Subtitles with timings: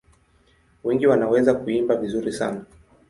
[0.83, 2.65] Wengi wanaweza kuimba vizuri sana.